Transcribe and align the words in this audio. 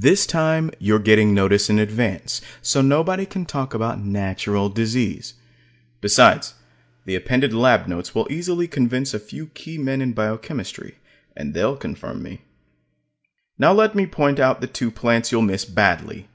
This 0.00 0.26
time, 0.26 0.72
you're 0.80 0.98
getting 0.98 1.32
notice 1.34 1.70
in 1.70 1.78
advance, 1.78 2.40
so 2.62 2.82
nobody 2.82 3.24
can 3.24 3.46
talk 3.46 3.74
about 3.74 4.00
"natural" 4.00 4.68
disease. 4.68 5.34
Besides, 6.00 6.54
the 7.04 7.14
appended 7.14 7.52
lab 7.54 7.86
notes 7.86 8.12
will 8.12 8.26
easily 8.28 8.66
convince 8.66 9.14
a 9.14 9.20
few 9.20 9.46
key 9.46 9.78
men 9.78 10.02
in 10.02 10.14
biochemistry; 10.14 10.96
and 11.36 11.54
they'll 11.54 11.76
confirm 11.76 12.24
me. 12.24 12.40
Now 13.56 13.72
let 13.72 13.94
me 13.94 14.04
point 14.04 14.40
out 14.40 14.60
the 14.60 14.66
two 14.66 14.90
plants 14.90 15.30
you'll 15.30 15.42
miss 15.42 15.64
badly. 15.64 16.26